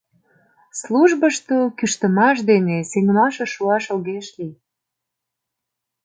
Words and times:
«Службышто 0.79 1.57
кӱштымаш 1.77 2.37
дене 2.49 2.77
сеҥымашыш 2.89 3.49
шуаш 3.55 3.85
огеш 3.95 4.27
лий. 4.37 4.55